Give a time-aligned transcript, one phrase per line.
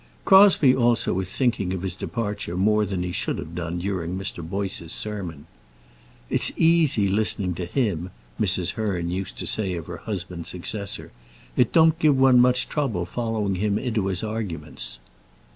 [0.25, 4.43] Crosbie also was thinking of his departure more than he should have done during Mr.
[4.43, 5.45] Boyce's sermon.
[6.27, 8.09] "It's easy listening to him,"
[8.39, 8.71] Mrs.
[8.71, 11.11] Hearn used to say of her husband's successor.
[11.55, 14.97] "It don't give one much trouble following him into his arguments."